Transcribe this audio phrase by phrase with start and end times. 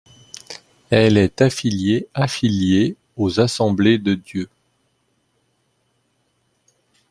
[0.89, 4.49] Elle est affiliée affiliée aux Assemblées de Dieu.